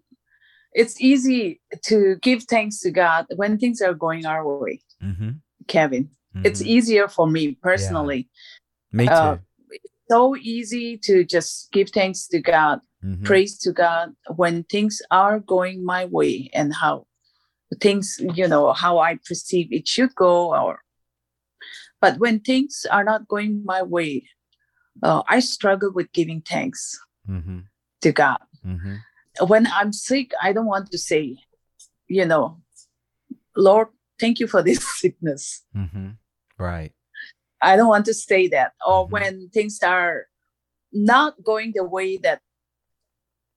it's 0.73 0.99
easy 1.01 1.61
to 1.83 2.15
give 2.21 2.43
thanks 2.43 2.79
to 2.81 2.91
God 2.91 3.25
when 3.35 3.57
things 3.57 3.81
are 3.81 3.93
going 3.93 4.25
our 4.25 4.45
way, 4.47 4.81
Mm-hmm. 5.03 5.31
Kevin. 5.67 6.09
It's 6.43 6.61
easier 6.61 7.07
for 7.07 7.27
me 7.27 7.53
personally. 7.61 8.29
Me 8.91 9.05
too. 9.07 9.13
uh, 9.13 9.37
So 10.09 10.35
easy 10.35 10.97
to 11.07 11.23
just 11.23 11.71
give 11.71 11.89
thanks 11.89 12.27
to 12.27 12.39
God 12.39 12.79
Mhm. 13.03 13.23
praise 13.25 13.57
to 13.59 13.71
God 13.71 14.13
when 14.35 14.63
things 14.65 15.01
are 15.11 15.39
going 15.39 15.83
my 15.85 16.05
way 16.05 16.49
and 16.53 16.73
how 16.73 17.05
things, 17.79 18.19
you 18.35 18.47
know, 18.47 18.73
how 18.73 18.99
I 18.99 19.15
perceive 19.27 19.71
it 19.71 19.87
should 19.87 20.13
go 20.15 20.53
or 20.53 20.79
but 22.01 22.17
when 22.17 22.39
things 22.39 22.85
are 22.91 23.03
not 23.03 23.27
going 23.27 23.63
my 23.63 23.81
way, 23.83 24.27
uh, 25.03 25.21
I 25.27 25.39
struggle 25.39 25.91
with 25.93 26.11
giving 26.13 26.41
thanks 26.41 26.97
Mhm. 27.27 27.65
to 28.01 28.11
God. 28.11 28.41
When 29.39 29.67
I'm 29.67 29.93
sick, 29.93 30.31
I 30.41 30.51
don't 30.53 30.65
want 30.65 30.91
to 30.91 30.97
say, 30.97 31.37
you 32.07 32.25
know, 32.25 32.61
Lord, 33.55 33.87
thank 34.19 34.39
you 34.39 34.47
for 34.47 34.61
this 34.61 34.83
sickness. 34.99 35.63
Mhm. 35.75 36.17
Right. 36.57 36.91
I 37.61 37.75
don't 37.75 37.87
want 37.87 38.05
to 38.05 38.13
say 38.13 38.47
that. 38.49 38.73
Or 38.85 39.07
Mhm. 39.07 39.11
when 39.11 39.49
things 39.49 39.81
are 39.83 40.27
not 40.91 41.41
going 41.43 41.71
the 41.73 41.83
way 41.85 42.17
that 42.17 42.41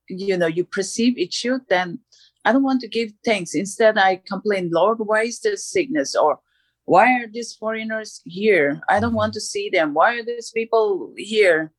you 0.07 0.37
know 0.37 0.47
you 0.47 0.63
perceive 0.63 1.17
it 1.17 1.33
should, 1.33 1.61
then 1.67 1.99
I 2.45 2.51
don't 2.53 2.63
want 2.63 2.81
to 2.81 2.87
give 2.87 3.11
thanks. 3.25 3.55
Instead, 3.55 3.97
I 3.97 4.17
complain, 4.17 4.69
Lord, 4.71 4.99
why 4.99 5.23
is 5.23 5.39
this 5.39 5.65
sickness? 5.65 6.15
Or 6.15 6.39
why 6.85 7.19
are 7.19 7.27
these 7.27 7.53
foreigners 7.53 8.21
here? 8.23 8.79
I 8.87 8.99
don't 8.99 9.15
want 9.15 9.33
to 9.33 9.41
see 9.41 9.69
them. 9.69 9.93
Why 9.95 10.19
are 10.19 10.23
these 10.23 10.51
people 10.51 11.11
here? 11.17 11.73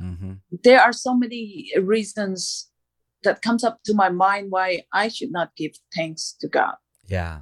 Mhm. 0.00 0.40
There 0.62 0.80
are 0.80 0.92
so 0.92 1.12
many 1.14 1.72
reasons 1.80 2.70
that 3.26 3.42
comes 3.42 3.62
up 3.68 3.76
to 3.86 3.92
my 4.02 4.08
mind 4.08 4.44
why 4.50 4.68
I 5.02 5.08
should 5.14 5.32
not 5.38 5.48
give 5.60 5.72
thanks 5.96 6.22
to 6.40 6.46
God. 6.48 6.76
Yeah. 7.16 7.40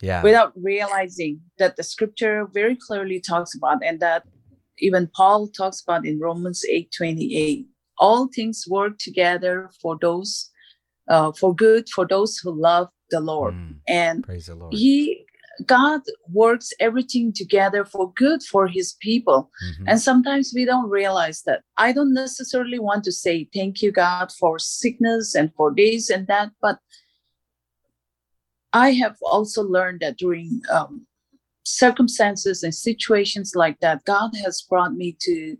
Yeah. 0.00 0.22
without 0.22 0.52
realizing 0.72 1.40
that 1.60 1.74
the 1.76 1.82
scripture 1.82 2.46
very 2.60 2.76
clearly 2.86 3.18
talks 3.30 3.52
about 3.58 3.78
and 3.88 3.98
that 4.06 4.22
even 4.86 5.02
paul 5.18 5.48
talks 5.48 5.78
about 5.84 6.06
in 6.06 6.20
romans 6.20 6.60
8 6.70 6.92
28 6.96 7.66
all 7.98 8.28
things 8.36 8.58
work 8.76 8.94
together 9.08 9.56
for 9.82 9.98
those 10.00 10.50
uh, 11.12 11.32
for 11.40 11.50
good 11.64 11.84
for 11.96 12.06
those 12.06 12.32
who 12.40 12.50
love 12.68 12.88
the 13.10 13.18
lord 13.32 13.54
Mm. 13.54 13.74
and 13.88 14.16
Praise 14.28 14.46
the 14.46 14.54
Lord. 14.54 14.72
he 14.82 15.26
god 15.66 16.00
works 16.30 16.72
everything 16.80 17.32
together 17.32 17.84
for 17.84 18.12
good 18.14 18.42
for 18.42 18.66
his 18.68 18.94
people 19.00 19.50
Mhm. 19.66 19.84
and 19.88 20.00
sometimes 20.00 20.52
we 20.54 20.64
don't 20.64 20.88
realize 20.90 21.42
that 21.42 21.62
i 21.76 21.92
don't 21.92 22.14
necessarily 22.14 22.78
want 22.78 23.02
to 23.04 23.12
say 23.12 23.48
thank 23.54 23.82
you 23.82 23.90
god 23.92 24.30
for 24.32 24.58
sickness 24.58 25.34
and 25.34 25.52
for 25.56 25.72
this 25.74 26.10
and 26.10 26.26
that 26.26 26.50
but 26.62 26.78
I 28.74 28.90
have 29.02 29.16
also 29.22 29.62
learned 29.62 30.00
that 30.00 30.18
during 30.18 30.60
um, 30.70 31.06
circumstances 31.64 32.62
and 32.62 32.74
situations 32.74 33.52
like 33.54 33.80
that, 33.80 34.04
God 34.04 34.30
has 34.44 34.60
brought 34.62 34.94
me 34.94 35.16
to 35.20 35.56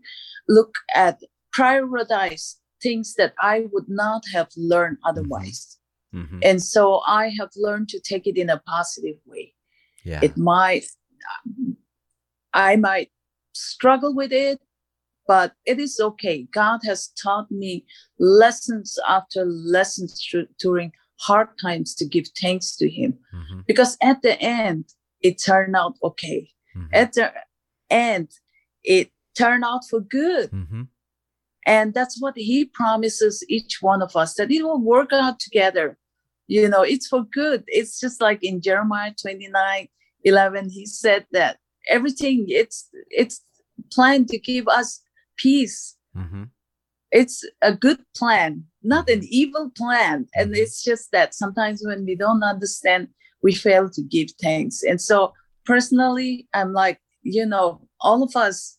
look 0.47 0.73
at 0.93 1.19
prioritize 1.57 2.55
things 2.83 3.15
that 3.15 3.33
I 3.41 3.65
would 3.71 3.89
not 3.89 4.23
have 4.33 4.49
learned 4.55 4.97
otherwise. 5.03 5.77
Mhm. 6.13 6.39
And 6.43 6.61
so 6.63 7.01
I 7.07 7.29
have 7.39 7.49
learned 7.55 7.89
to 7.89 7.99
take 7.99 8.27
it 8.27 8.37
in 8.37 8.49
a 8.49 8.59
positive 8.59 9.17
way. 9.25 9.53
Yeah. 10.03 10.19
It 10.23 10.37
might, 10.37 10.85
I 12.53 12.75
might 12.75 13.11
struggle 13.53 14.13
with 14.15 14.31
it, 14.31 14.59
but 15.27 15.53
it 15.65 15.79
is 15.79 15.99
okay. 15.99 16.47
God 16.51 16.79
has 16.85 17.09
taught 17.21 17.51
me 17.51 17.85
lessons 18.17 18.97
after 19.07 19.45
lessons 19.45 20.25
during 20.59 20.91
hard 21.19 21.49
times 21.61 21.93
to 21.95 22.05
give 22.05 22.25
thanks 22.41 22.75
to 22.77 22.89
Him 22.89 23.19
Mhm. 23.33 23.65
because 23.67 23.97
at 24.01 24.21
the 24.21 24.39
end 24.41 24.85
it 25.21 25.35
turned 25.37 25.75
out 25.75 25.95
okay 26.01 26.49
Mhm. 26.75 26.89
at 26.93 27.11
the 27.13 27.33
end 27.89 28.29
it 28.83 29.11
turned 29.37 29.65
out 29.65 29.83
for 29.89 29.99
good 29.99 30.49
Mhm. 30.51 30.87
and 31.65 31.93
that's 31.93 32.21
what 32.21 32.35
he 32.37 32.63
promises 32.63 33.43
each 33.49 33.81
one 33.81 34.01
of 34.01 34.15
us 34.15 34.35
that 34.35 34.49
it 34.49 34.63
will 34.63 34.79
work 34.81 35.11
out 35.11 35.39
together 35.41 35.97
you 36.55 36.67
know 36.67 36.81
it's 36.93 37.07
for 37.07 37.23
good 37.41 37.63
it's 37.67 37.99
just 38.03 38.19
like 38.27 38.39
in 38.43 38.59
jeremiah 38.67 39.13
29 39.21 39.87
11 40.23 40.69
he 40.69 40.85
said 40.85 41.25
that 41.31 41.57
everything 41.89 42.37
it's 42.47 42.89
it's 43.21 43.41
planned 43.95 44.27
to 44.27 44.37
give 44.51 44.67
us 44.79 44.89
peace 45.43 45.95
Mhm. 46.15 46.49
it's 47.11 47.37
a 47.61 47.73
good 47.85 47.99
plan, 48.19 48.51
not 48.83 49.05
an 49.15 49.21
evil 49.41 49.65
plan. 49.81 50.17
And 50.37 50.47
Mhm. 50.51 50.57
it's 50.61 50.83
just 50.89 51.05
that 51.15 51.33
sometimes 51.41 51.77
when 51.87 52.01
we 52.05 52.15
don't 52.23 52.43
understand, 52.53 53.03
we 53.45 53.51
fail 53.65 53.85
to 53.95 54.01
give 54.15 54.29
thanks. 54.45 54.75
And 54.89 54.99
so 55.09 55.17
personally, 55.71 56.31
I'm 56.57 56.71
like, 56.83 56.99
you 57.35 57.45
know, 57.53 57.67
all 58.07 58.21
of 58.27 58.33
us, 58.35 58.77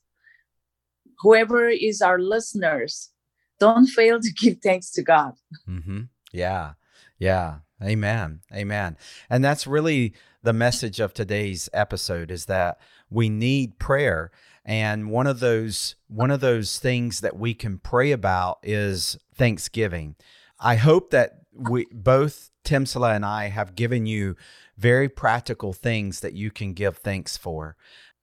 whoever 1.23 1.69
is 1.69 2.01
our 2.03 2.19
listeners, 2.19 3.11
don't 3.59 3.87
fail 3.87 4.21
to 4.21 4.31
give 4.43 4.59
thanks 4.63 4.91
to 4.93 5.03
God. 5.03 5.33
hmm 5.67 6.03
Yeah. 6.33 6.75
Yeah. 7.21 7.59
Amen. 7.83 8.41
Amen. 8.53 8.97
And 9.29 9.45
that's 9.45 9.67
really 9.67 10.15
the 10.43 10.53
message 10.53 11.01
of 11.01 11.15
today's 11.15 11.69
episode 11.73 12.31
is 12.31 12.47
that 12.47 12.79
we 13.09 13.29
need 13.29 13.79
prayer. 13.79 14.31
And 14.65 15.11
one 15.11 15.27
of 15.27 15.41
those 15.41 15.95
one 16.09 16.31
of 16.31 16.41
those 16.41 16.79
things 16.79 17.21
that 17.21 17.37
we 17.37 17.55
can 17.55 17.79
pray 17.79 18.11
about 18.11 18.59
is 18.63 19.19
Thanksgiving. 19.35 20.17
I 20.59 20.77
hope 20.77 21.11
that 21.11 21.43
we 21.55 21.87
both 21.93 22.51
Timsala 22.65 23.15
and 23.15 23.25
I 23.25 23.49
have 23.49 23.75
given 23.75 24.07
you 24.07 24.37
very 24.77 25.09
practical 25.09 25.73
things 25.73 26.21
that 26.21 26.35
you 26.35 26.51
can 26.51 26.73
give 26.73 26.99
thanks 26.99 27.37
for. 27.37 27.77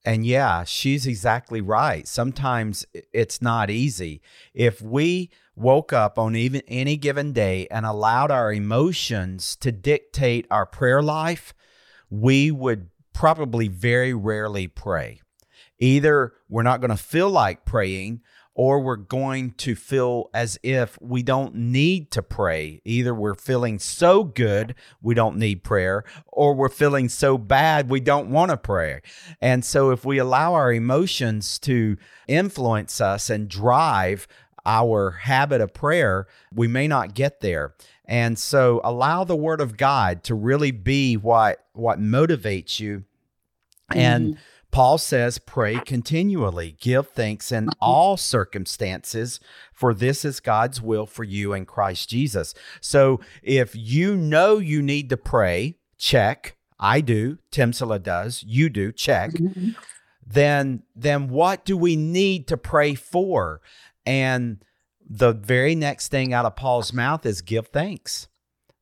And 0.08 0.26
yeah, 0.26 0.64
she's 0.64 1.06
exactly 1.06 1.60
right. 1.60 2.08
Sometimes 2.08 2.86
it's 3.12 3.42
not 3.42 3.70
easy. 3.70 4.22
If 4.54 4.82
we 4.82 5.30
woke 5.54 5.92
up 5.92 6.18
on 6.18 6.34
even 6.34 6.62
any 6.70 6.96
given 6.96 7.34
day 7.34 7.68
and 7.70 7.86
allowed 7.86 8.32
our 8.32 8.54
emotions 8.54 9.58
to 9.58 9.74
dictate 9.74 10.48
our 10.50 10.66
prayer 10.66 11.02
life, 11.02 11.54
we 12.10 12.52
would 12.52 12.88
probably 13.12 13.68
very 13.68 14.14
rarely 14.14 14.70
pray. 14.70 15.20
Either 15.78 16.32
we're 16.48 16.64
not 16.64 16.80
going 16.80 16.92
to 16.92 16.96
feel 16.96 17.30
like 17.30 17.66
praying 17.66 18.22
or 18.58 18.80
we're 18.80 18.96
going 18.96 19.52
to 19.52 19.76
feel 19.76 20.32
as 20.34 20.58
if 20.64 20.98
we 21.00 21.22
don't 21.22 21.54
need 21.54 22.10
to 22.10 22.24
pray. 22.24 22.82
Either 22.84 23.14
we're 23.14 23.36
feeling 23.36 23.78
so 23.78 24.24
good 24.24 24.74
we 25.00 25.14
don't 25.14 25.38
need 25.38 25.64
prayer, 25.64 26.04
or 26.26 26.56
we're 26.56 26.68
feeling 26.68 27.08
so 27.08 27.38
bad 27.38 27.88
we 27.88 28.00
don't 28.00 28.32
want 28.32 28.50
to 28.50 28.58
pray. 28.58 29.00
And 29.40 29.64
so, 29.64 29.92
if 29.92 30.04
we 30.04 30.18
allow 30.18 30.56
our 30.56 30.74
emotions 30.74 31.60
to 31.60 31.98
influence 32.28 33.00
us 33.00 33.30
and 33.30 33.48
drive 33.48 34.28
our 34.66 35.12
habit 35.12 35.62
of 35.62 35.74
prayer, 35.74 36.28
we 36.52 36.68
may 36.68 36.88
not 36.88 37.14
get 37.14 37.42
there. 37.42 37.76
And 38.06 38.40
so, 38.40 38.82
allow 38.84 39.24
the 39.24 39.36
Word 39.36 39.62
of 39.62 39.78
God 39.78 40.24
to 40.24 40.34
really 40.34 40.72
be 40.72 41.16
what 41.16 41.64
what 41.74 42.00
motivates 42.00 42.80
you. 42.80 43.04
And 43.94 44.34
mm-hmm. 44.34 44.42
Paul 44.72 44.98
says, 44.98 45.40
pray 45.40 45.80
continually, 45.80 46.76
give 46.80 47.10
thanks 47.10 47.52
in 47.52 47.70
all 47.80 48.18
circumstances, 48.18 49.40
for 49.72 49.94
this 49.94 50.26
is 50.26 50.40
God's 50.40 50.82
will 50.82 51.06
for 51.06 51.24
you 51.24 51.54
in 51.54 51.66
Christ 51.66 52.10
Jesus. 52.10 52.54
So 52.82 53.20
if 53.42 53.76
you 53.76 54.16
know 54.16 54.58
you 54.58 54.82
need 54.82 55.10
to 55.10 55.18
pray, 55.18 55.78
check. 55.98 56.58
I 56.80 57.02
do. 57.02 57.40
Timsala 57.52 58.02
does. 58.04 58.44
You 58.46 58.70
do. 58.70 58.92
Check. 58.92 59.32
Mhm. 59.32 59.76
Then, 60.26 60.84
then 60.96 61.30
what 61.30 61.66
do 61.66 61.78
we 61.78 61.96
need 61.96 62.48
to 62.48 62.58
pray 62.58 62.94
for? 62.94 63.62
And 64.06 64.64
the 65.10 65.32
very 65.32 65.74
next 65.74 66.10
thing 66.10 66.34
out 66.34 66.46
of 66.46 66.56
Paul's 66.56 66.92
mouth 66.92 67.26
is 67.26 67.42
give 67.42 67.68
thanks. 67.68 68.28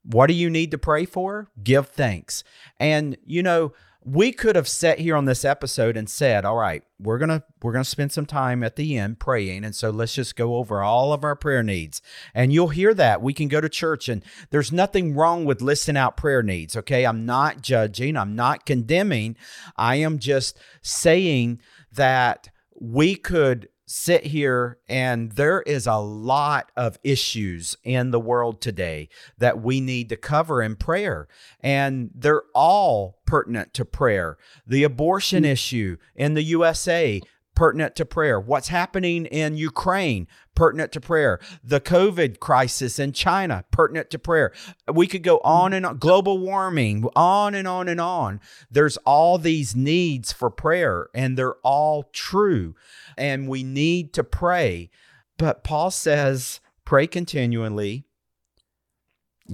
What 0.03 0.27
do 0.27 0.33
you 0.33 0.49
need 0.49 0.71
to 0.71 0.77
pray 0.77 1.05
for? 1.05 1.49
Give 1.63 1.87
thanks. 1.87 2.43
And 2.79 3.17
you 3.25 3.43
know, 3.43 3.73
we 4.07 4.31
could 4.31 4.55
have 4.55 4.67
sat 4.67 4.99
here 4.99 5.15
on 5.15 5.25
this 5.25 5.43
episode 5.43 5.97
and 5.97 6.07
said, 6.07 6.45
"All 6.45 6.55
right, 6.55 6.83
we're 6.99 7.17
to 7.17 7.43
we're 7.61 7.73
to 7.73 7.83
spend 7.83 8.11
some 8.11 8.27
time 8.27 8.63
at 8.63 8.75
the 8.75 8.97
end 8.97 9.19
praying, 9.19 9.65
and 9.65 9.75
so 9.75 9.89
let's 9.89 10.13
just 10.13 10.35
go 10.35 10.57
over 10.57 10.83
all 10.83 11.11
of 11.11 11.23
our 11.23 11.35
prayer 11.35 11.63
needs." 11.63 12.03
And 12.33 12.53
you'll 12.53 12.69
hear 12.69 12.93
that. 12.93 13.23
We 13.23 13.33
can 13.33 13.47
go 13.47 13.59
to 13.59 13.67
church 13.67 14.07
and 14.07 14.23
there's 14.51 14.71
nothing 14.71 15.15
wrong 15.15 15.43
with 15.43 15.61
listing 15.61 15.97
out 15.97 16.17
prayer 16.17 16.43
needs, 16.43 16.77
okay? 16.77 17.03
I'm 17.03 17.25
not 17.25 17.61
judging, 17.61 18.15
I'm 18.15 18.35
not 18.35 18.65
condemning. 18.65 19.35
I 19.75 19.95
am 19.95 20.19
just 20.19 20.57
saying 20.83 21.59
that 21.91 22.49
we 22.79 23.15
could 23.15 23.69
sit 23.85 24.25
here 24.25 24.77
and 24.89 25.33
there 25.33 25.61
is 25.61 25.85
a 25.85 25.97
lot 25.97 26.71
of 26.75 26.97
issues 27.03 27.77
in 27.83 28.11
the 28.11 28.19
world 28.19 28.61
today 28.61 29.09
that 29.37 29.61
we 29.61 29.79
need 29.79 30.09
to 30.09 30.17
cover 30.17 30.61
in 30.61 30.75
prayer. 30.75 31.27
And 31.61 32.09
they're 32.15 32.43
all 32.53 33.19
pertinent 33.25 33.73
to 33.75 33.85
prayer. 33.85 34.37
The 34.65 34.83
abortion 34.83 35.43
mm. 35.43 35.49
issue 35.49 35.97
in 36.15 36.33
the 36.33 36.43
USA 36.43 37.21
pertinent 37.55 37.95
to 37.95 38.05
prayer. 38.05 38.39
What's 38.39 38.67
happening 38.67 39.25
in 39.25 39.57
Ukraine? 39.57 40.27
Pertinent 40.53 40.91
to 40.93 41.01
prayer. 41.01 41.39
The 41.63 41.81
covid 41.81 42.39
crisis 42.39 42.99
in 42.99 43.13
China 43.13 43.65
pertinent 43.71 44.09
to 44.11 44.19
prayer. 44.19 44.53
We 44.91 45.07
could 45.07 45.23
go 45.23 45.39
on 45.39 45.73
and 45.73 45.85
on. 45.85 45.97
Global 45.97 46.37
warming 46.37 47.05
on 47.15 47.55
and 47.55 47.67
on 47.67 47.87
and 47.87 47.99
on. 47.99 48.39
There's 48.69 48.97
all 48.97 49.37
these 49.37 49.75
needs 49.75 50.31
for 50.31 50.49
prayer 50.49 51.09
and 51.13 51.37
they're 51.37 51.55
all 51.55 52.03
true 52.13 52.75
and 53.17 53.47
we 53.47 53.63
need 53.63 54.13
to 54.13 54.23
pray. 54.23 54.89
But 55.37 55.63
Paul 55.63 55.91
says, 55.91 56.61
pray 56.85 57.07
continually, 57.07 58.05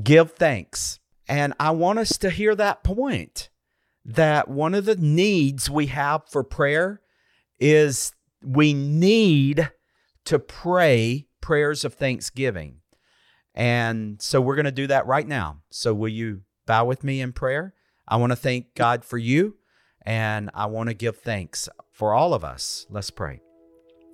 give 0.04 0.34
thanks. 0.34 1.00
And 1.28 1.54
I 1.60 1.72
want 1.72 2.00
us 2.00 2.18
to 2.18 2.30
hear 2.30 2.56
that 2.56 2.84
point 2.84 3.50
that 4.04 4.48
one 4.48 4.74
of 4.74 4.86
the 4.86 4.96
needs 4.96 5.70
we 5.70 5.88
have 5.88 6.28
for 6.28 6.44
prayer 6.44 7.02
is 7.62 8.14
we 8.44 8.74
need 8.74 9.72
to 10.26 10.40
pray 10.40 11.28
prayers 11.40 11.86
of 11.86 11.94
thanksgiving. 11.94 12.78
And 13.54 14.22
so 14.22 14.42
we're 14.42 14.56
going 14.56 14.66
to 14.66 14.72
do 14.72 14.88
that 14.88 15.06
right 15.06 15.28
now. 15.28 15.60
So 15.70 15.94
will 15.94 16.10
you 16.10 16.42
bow 16.66 16.86
with 16.86 17.04
me 17.04 17.22
in 17.22 17.32
prayer? 17.32 17.74
I 18.08 18.18
want 18.18 18.32
to 18.32 18.36
thank 18.36 18.76
God 18.76 19.06
for 19.06 19.18
you 19.18 19.56
and 20.06 20.50
I 20.54 20.66
want 20.66 20.90
to 20.90 20.94
give 20.94 21.18
thanks 21.18 21.70
for 21.92 22.14
all 22.14 22.34
of 22.34 22.44
us. 22.44 22.88
Let's 22.90 23.12
pray. 23.12 23.42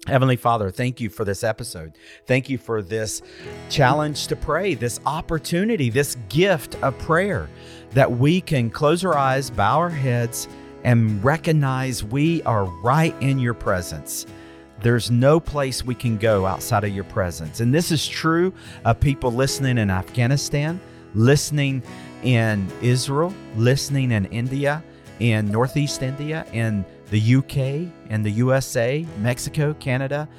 Heavenly 0.06 0.36
Father, 0.36 0.72
thank 0.72 1.02
you 1.02 1.10
for 1.10 1.26
this 1.26 1.44
episode. 1.44 1.98
Thank 2.28 2.50
you 2.50 2.58
for 2.58 2.82
this 2.82 3.22
challenge 3.70 4.28
to 4.28 4.36
pray, 4.36 4.74
this 4.74 5.00
opportunity, 5.06 5.90
this 5.90 6.16
gift 6.30 6.76
of 6.82 6.98
prayer 7.00 7.50
that 7.92 8.12
we 8.12 8.40
can 8.42 8.70
close 8.70 9.04
our 9.04 9.18
eyes, 9.18 9.50
bow 9.50 9.78
our 9.78 9.90
heads, 9.90 10.48
and 10.88 11.22
recognize 11.22 12.02
we 12.02 12.42
are 12.44 12.64
right 12.82 13.14
in 13.22 13.40
your 13.40 13.54
presence. 13.54 14.26
There's 14.82 15.12
no 15.12 15.38
place 15.38 15.84
we 15.84 15.94
can 15.94 16.18
go 16.18 16.46
outside 16.46 16.86
of 16.86 16.96
your 16.96 17.04
presence. 17.04 17.60
And 17.60 17.74
this 17.74 17.92
is 17.92 18.08
true 18.08 18.54
of 18.86 18.98
people 18.98 19.34
listening 19.34 19.80
in 19.80 19.90
Afghanistan, 19.90 20.80
listening 21.14 21.84
in 22.24 22.66
Israel, 22.82 23.34
listening 23.58 24.14
in 24.14 24.28
India, 24.28 24.82
in 25.20 25.52
Northeast 25.52 26.04
India, 26.04 26.46
in 26.54 26.86
the 27.10 27.36
UK, 27.36 27.92
in 28.10 28.24
the 28.24 28.32
USA, 28.32 29.06
Mexico, 29.20 29.74
Canada. 29.82 30.30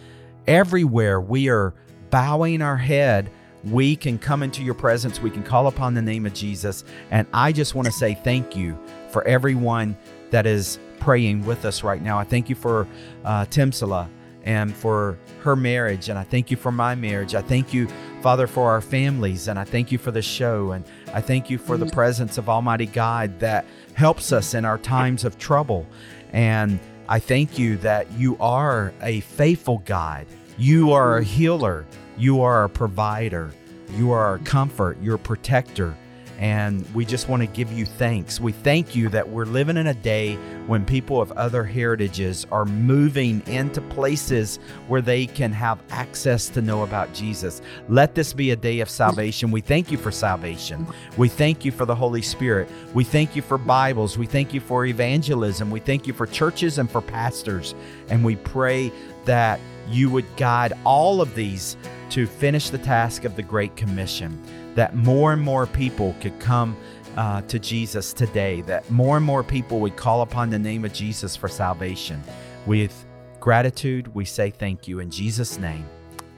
Everywhere 0.47 1.21
we 1.21 1.51
are 1.51 1.75
bowing 2.09 2.63
our 2.63 2.79
head, 2.79 3.31
we 3.65 3.97
can 3.97 4.19
come 4.19 4.43
into 4.43 4.63
your 4.63 4.73
presence. 4.73 5.21
We 5.21 5.31
can 5.31 5.43
call 5.43 5.67
upon 5.67 5.93
the 5.93 6.01
name 6.01 6.25
of 6.25 6.33
Jesus. 6.33 6.85
And 7.11 7.27
I 7.35 7.53
just 7.53 7.75
want 7.75 7.85
to 7.85 7.93
say 7.93 8.15
thank 8.15 8.57
you 8.57 8.79
for 9.11 9.23
everyone 9.25 9.95
that 10.31 10.47
is 10.47 10.79
praying 11.01 11.45
with 11.45 11.65
us 11.65 11.83
right 11.83 12.03
now. 12.03 12.19
I 12.19 12.25
thank 12.25 12.49
you 12.49 12.55
for 12.55 12.87
uh, 13.25 13.45
Timsala 13.47 14.09
and 14.45 14.75
for 14.75 15.19
her 15.41 15.57
marriage. 15.57 16.09
And 16.09 16.19
I 16.19 16.25
thank 16.25 16.51
you 16.51 16.57
for 16.57 16.73
my 16.73 16.95
marriage. 16.95 17.35
I 17.35 17.43
thank 17.43 17.75
you, 17.75 17.89
Father, 18.23 18.47
for 18.47 18.71
our 18.71 18.81
families. 18.81 19.49
And 19.49 19.59
I 19.59 19.65
thank 19.65 19.93
you 19.93 19.99
for 19.99 20.11
the 20.11 20.23
show. 20.23 20.73
And 20.73 20.85
I 21.13 21.21
thank 21.21 21.51
you 21.51 21.59
for 21.59 21.77
the 21.77 21.87
presence 21.87 22.39
of 22.39 22.49
Almighty 22.49 22.87
God 22.87 23.39
that 23.41 23.67
helps 23.95 24.33
us 24.33 24.55
in 24.55 24.65
our 24.65 24.79
times 24.79 25.25
of 25.25 25.39
trouble. 25.39 25.87
And 26.33 26.79
I 27.09 27.19
thank 27.19 27.59
you 27.59 27.77
that 27.79 28.11
you 28.13 28.37
are 28.39 28.93
a 29.03 29.21
faithful 29.21 29.79
God. 29.85 30.27
You 30.57 30.93
are 30.93 31.19
a 31.19 31.25
healer. 31.25 31.87
You 32.17 32.43
are 32.43 32.65
a 32.65 32.69
provider. 32.69 33.53
You 33.93 34.13
are 34.13 34.35
a 34.35 34.39
comfort. 34.41 34.99
You're 35.01 35.17
a 35.17 35.19
protector. 35.19 35.97
And 36.39 36.87
we 36.95 37.05
just 37.05 37.29
want 37.29 37.43
to 37.43 37.49
give 37.49 37.73
you 37.73 37.85
thanks. 37.85 38.41
We 38.41 38.53
thank 38.53 38.95
you 38.95 39.09
that 39.09 39.29
we're 39.29 39.45
living 39.45 39.77
in 39.77 39.89
a 39.89 39.95
day 39.95 40.37
when 40.69 40.85
people 40.85 41.21
of 41.21 41.33
other 41.33 41.65
heritages 41.65 42.47
are 42.53 42.65
moving 42.65 43.43
into 43.49 43.81
places 43.81 44.61
where 44.87 45.01
they 45.01 45.27
can 45.27 45.51
have 45.51 45.83
access 45.91 46.49
to 46.51 46.63
know 46.63 46.85
about 46.85 47.13
Jesus. 47.13 47.61
Let 47.89 48.15
this 48.15 48.33
be 48.33 48.53
a 48.53 48.57
day 48.57 48.79
of 48.79 48.89
salvation. 48.89 49.51
We 49.51 49.61
thank 49.61 49.91
you 49.91 49.99
for 49.99 50.13
salvation. 50.13 50.87
We 51.17 51.29
thank 51.29 51.65
you 51.65 51.73
for 51.73 51.85
the 51.85 51.95
Holy 51.95 52.23
Spirit. 52.23 52.69
We 52.95 53.03
thank 53.03 53.35
you 53.35 53.43
for 53.43 53.59
Bibles. 53.59 54.17
We 54.17 54.27
thank 54.27 54.55
you 54.55 54.61
for 54.61 54.87
evangelism. 54.87 55.73
We 55.73 55.81
thank 55.81 56.07
you 56.07 56.13
for 56.13 56.27
churches 56.27 56.79
and 56.79 56.89
for 56.89 57.01
pastors. 57.01 57.75
And 58.11 58.25
we 58.25 58.37
pray 58.37 58.93
that 59.25 59.59
you 59.89 60.09
would 60.11 60.37
guide 60.37 60.73
all 60.85 61.21
of 61.21 61.35
these 61.35 61.77
to 62.11 62.27
finish 62.27 62.71
the 62.71 62.79
task 62.79 63.25
of 63.25 63.35
the 63.35 63.43
Great 63.43 63.75
Commission 63.75 64.41
that 64.79 64.95
more 64.95 65.33
and 65.33 65.43
more 65.43 65.67
people 65.67 66.15
could 66.21 66.39
come 66.39 66.77
uh, 67.17 67.41
to 67.43 67.59
Jesus 67.59 68.13
today, 68.13 68.61
that 68.61 68.89
more 68.93 69.17
and 69.17 69.27
more 69.27 69.43
people 69.43 69.81
would 69.81 69.97
call 69.97 70.23
upon 70.23 70.51
the 70.51 70.59
name 70.59 70.85
of 70.85 70.93
Jesus 70.93 71.35
for 71.35 71.49
salvation. 71.49 72.23
With 72.65 73.05
gratitude, 73.41 74.15
we 74.15 74.25
say 74.25 74.51
thank 74.51 74.87
you. 74.87 75.01
In 75.01 75.11
Jesus' 75.11 75.59
name, 75.59 75.85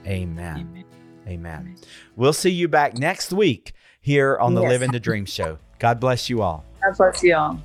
amen. 0.07 0.57
Amen. 0.57 0.85
amen. 1.27 1.59
amen. 1.59 1.75
We'll 2.15 2.33
see 2.33 2.49
you 2.49 2.67
back 2.67 2.97
next 2.97 3.31
week 3.31 3.73
here 4.01 4.39
on 4.39 4.55
the 4.55 4.61
yes. 4.61 4.71
Living 4.71 4.91
the 4.91 4.99
Dream 4.99 5.25
Show. 5.25 5.59
God 5.77 5.99
bless 5.99 6.27
you 6.27 6.41
all. 6.41 6.65
God 6.81 6.97
bless 6.97 7.21
you 7.21 7.35
all. 7.35 7.61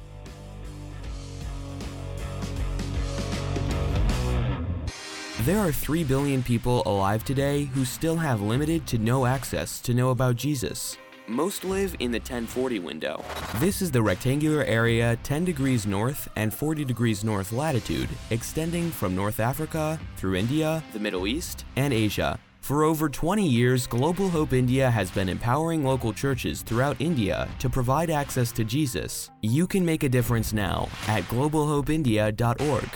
There 5.47 5.61
are 5.61 5.71
3 5.71 6.03
billion 6.03 6.43
people 6.43 6.83
alive 6.87 7.23
today 7.23 7.67
who 7.67 7.85
still 7.85 8.17
have 8.17 8.41
limited 8.41 8.85
to 8.89 8.99
no 8.99 9.27
access 9.27 9.79
to 9.83 9.95
know 9.95 10.11
about 10.11 10.35
Jesus. 10.35 10.99
Most 11.29 11.63
live 11.63 11.95
in 12.01 12.11
the 12.11 12.19
1040 12.19 12.81
window. 12.81 13.25
This 13.59 13.81
is 13.81 13.93
the 13.93 14.03
rectangular 14.03 14.65
area 14.65 15.17
10 15.23 15.45
degrees 15.45 15.87
north 15.87 16.29
and 16.35 16.53
40 16.53 16.85
degrees 16.85 17.23
north 17.23 17.53
latitude, 17.53 18.09
extending 18.31 18.91
from 18.91 19.15
North 19.15 19.39
Africa 19.39 20.01
through 20.17 20.35
India, 20.35 20.83
the 20.93 20.99
Middle 20.99 21.29
East, 21.29 21.65
and 21.77 21.95
Asia. 21.95 22.41
For 22.59 22.83
over 22.83 23.09
20 23.09 23.47
years, 23.47 23.87
Global 23.87 24.29
Hope 24.29 24.53
India 24.53 24.91
has 24.91 25.13
been 25.13 25.29
empowering 25.29 25.85
local 25.85 26.13
churches 26.13 26.63
throughout 26.63 27.01
India 27.01 27.47
to 27.61 27.71
provide 27.71 28.11
access 28.11 28.51
to 28.51 28.65
Jesus. 28.65 29.31
You 29.43 29.69
can 29.69 29.85
make 29.85 30.03
a 30.03 30.09
difference 30.09 30.53
now 30.53 30.89
at 31.07 31.23
globalhopeindia.org. 31.29 32.89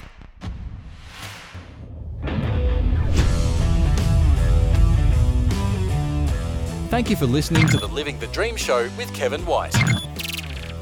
Thank 6.91 7.09
you 7.09 7.15
for 7.15 7.27
listening 7.27 7.69
to 7.69 7.77
the 7.77 7.87
Living 7.87 8.19
the 8.19 8.27
Dream 8.27 8.57
Show 8.57 8.91
with 8.99 9.15
Kevin 9.15 9.47
White. 9.47 9.77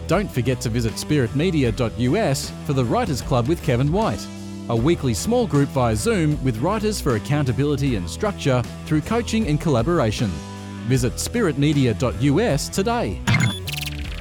Don't 0.06 0.30
forget 0.30 0.58
to 0.62 0.70
visit 0.70 0.94
spiritmedia.us 0.94 2.52
for 2.64 2.72
the 2.72 2.82
Writers 2.82 3.20
Club 3.20 3.46
with 3.46 3.62
Kevin 3.62 3.92
White, 3.92 4.26
a 4.70 4.74
weekly 4.74 5.12
small 5.12 5.46
group 5.46 5.68
via 5.68 5.94
Zoom 5.94 6.42
with 6.42 6.56
writers 6.60 6.98
for 6.98 7.16
accountability 7.16 7.96
and 7.96 8.08
structure 8.08 8.62
through 8.86 9.02
coaching 9.02 9.48
and 9.48 9.60
collaboration. 9.60 10.28
Visit 10.86 11.12
spiritmedia.us 11.16 12.68
today. 12.70 13.20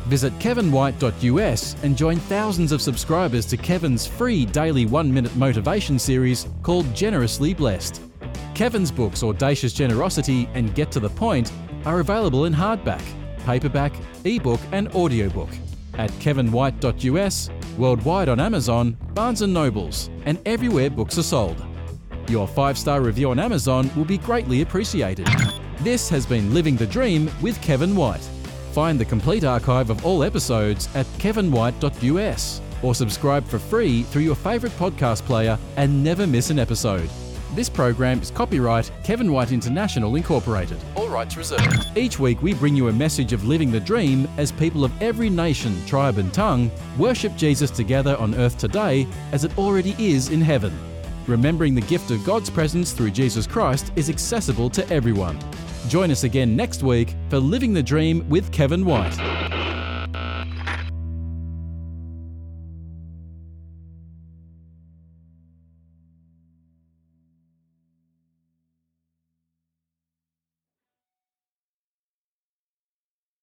Visit 0.07 0.37
kevinwhite.us 0.39 1.83
and 1.83 1.97
join 1.97 2.17
thousands 2.17 2.73
of 2.73 2.81
subscribers 2.81 3.45
to 3.45 3.55
Kevin's 3.55 4.05
free 4.05 4.45
daily 4.45 4.85
one 4.85 5.11
minute 5.13 5.33
motivation 5.37 5.97
series 5.97 6.49
called 6.63 6.93
Generously 6.93 7.53
Blessed. 7.53 8.01
Kevin's 8.55 8.91
books 8.91 9.23
Audacious 9.23 9.71
Generosity 9.71 10.49
and 10.53 10.75
Get 10.75 10.91
to 10.91 10.99
the 10.99 11.11
Point 11.11 11.53
are 11.85 11.99
available 11.99 12.45
in 12.45 12.53
hardback, 12.53 13.03
paperback, 13.45 13.93
ebook, 14.23 14.59
and 14.71 14.87
audiobook 14.89 15.49
at 15.97 16.11
kevinwhite.us, 16.11 17.49
worldwide 17.77 18.29
on 18.29 18.39
Amazon, 18.39 18.97
Barnes 19.13 19.41
& 19.41 19.47
Nobles, 19.47 20.09
and 20.25 20.39
everywhere 20.45 20.89
books 20.89 21.17
are 21.17 21.23
sold. 21.23 21.63
Your 22.27 22.47
five-star 22.47 23.01
review 23.01 23.31
on 23.31 23.39
Amazon 23.39 23.89
will 23.95 24.05
be 24.05 24.17
greatly 24.17 24.61
appreciated. 24.61 25.27
This 25.79 26.09
has 26.09 26.25
been 26.25 26.53
Living 26.53 26.75
the 26.75 26.87
Dream 26.87 27.31
with 27.41 27.61
Kevin 27.61 27.95
White. 27.95 28.27
Find 28.73 28.99
the 28.99 29.05
complete 29.05 29.43
archive 29.43 29.89
of 29.89 30.05
all 30.05 30.23
episodes 30.23 30.89
at 30.95 31.05
kevinwhite.us 31.17 32.61
or 32.83 32.93
subscribe 32.93 33.45
for 33.45 33.57
free 33.57 34.03
through 34.03 34.21
your 34.21 34.35
favourite 34.35 34.75
podcast 34.77 35.23
player 35.23 35.57
and 35.77 36.03
never 36.03 36.27
miss 36.27 36.49
an 36.49 36.59
episode. 36.59 37.09
This 37.55 37.69
program 37.69 38.21
is 38.21 38.29
copyright 38.29 38.91
Kevin 39.03 39.31
White 39.31 39.51
International 39.51 40.15
Incorporated. 40.15 40.77
All 40.95 41.07
rights 41.07 41.37
reserved. 41.37 41.97
Each 41.97 42.19
week 42.19 42.41
we 42.41 42.53
bring 42.53 42.75
you 42.75 42.89
a 42.89 42.93
message 42.93 43.33
of 43.33 43.45
living 43.45 43.71
the 43.71 43.79
dream 43.79 44.27
as 44.37 44.51
people 44.51 44.83
of 44.83 45.01
every 45.01 45.29
nation, 45.29 45.83
tribe, 45.85 46.17
and 46.17 46.33
tongue 46.33 46.69
worship 46.97 47.35
Jesus 47.35 47.71
together 47.71 48.15
on 48.17 48.35
earth 48.35 48.57
today 48.57 49.07
as 49.31 49.43
it 49.43 49.57
already 49.57 49.95
is 49.97 50.29
in 50.29 50.41
heaven. 50.41 50.77
Remembering 51.25 51.73
the 51.73 51.81
gift 51.81 52.11
of 52.11 52.23
God's 52.25 52.49
presence 52.49 52.91
through 52.91 53.11
Jesus 53.11 53.47
Christ 53.47 53.91
is 53.95 54.09
accessible 54.09 54.69
to 54.71 54.87
everyone. 54.89 55.39
Join 55.87 56.11
us 56.11 56.25
again 56.25 56.55
next 56.55 56.83
week 56.83 57.15
for 57.29 57.39
Living 57.39 57.73
the 57.73 57.83
Dream 57.83 58.27
with 58.29 58.51
Kevin 58.51 58.85
White. 58.85 59.17